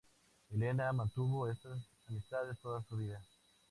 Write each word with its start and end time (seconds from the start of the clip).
Elena 0.53 0.87
mantuvo 0.93 1.47
estas 1.47 1.87
amistades 2.07 2.57
toda 2.59 2.81
su 2.81 2.97
vida. 2.97 3.21